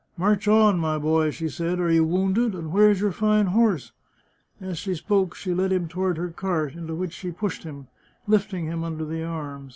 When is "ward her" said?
5.99-6.29